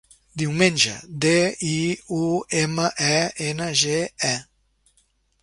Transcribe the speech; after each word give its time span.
Diumenge: 0.41 0.93
de, 1.25 1.33
i, 1.67 1.77
u, 2.21 2.23
ema, 2.63 2.89
e, 3.11 3.21
ena, 3.51 3.71
ge, 3.85 4.01
e. 4.33 4.35